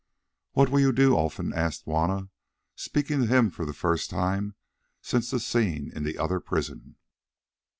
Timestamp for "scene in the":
5.39-6.17